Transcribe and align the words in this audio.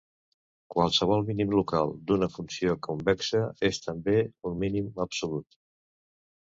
Qualsevol 0.75 1.21
mínim 1.27 1.51
local 1.57 1.93
d'una 2.09 2.31
funció 2.37 2.73
convexa 2.89 3.43
és 3.73 3.83
també 3.87 4.19
un 4.53 4.61
mínim 4.67 4.93
absolut. 5.09 5.63